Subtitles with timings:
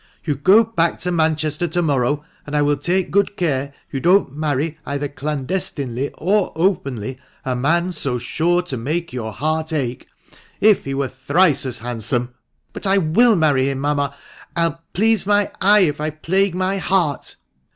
[0.23, 4.35] You go back to Manchester to morrow, and I will take good care you don't
[4.35, 10.07] marry either clandestinely or openly a man so sure to make your heart ache,
[10.59, 12.33] if he were thrice as hand some
[12.73, 14.15] !""But I WILL marry him, mamma—
[14.57, 17.35] Vll please my eye, if 1 plague my heart